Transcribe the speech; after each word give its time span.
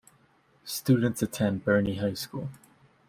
Students 0.65 1.21
attend 1.21 1.63
Bernie 1.63 1.97
High 1.97 2.15
School. 2.15 2.49